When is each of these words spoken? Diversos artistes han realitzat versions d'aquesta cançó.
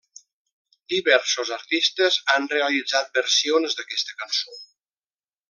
Diversos 0.93 1.51
artistes 1.57 2.17
han 2.33 2.49
realitzat 2.55 3.13
versions 3.19 3.79
d'aquesta 3.83 4.19
cançó. 4.25 4.59